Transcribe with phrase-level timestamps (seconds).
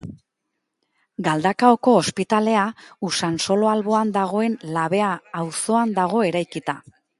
[1.27, 2.63] Galdakaoko Ospitalea
[3.09, 6.79] Usansolo alboan dagoen Labea auzoan dago eraikia.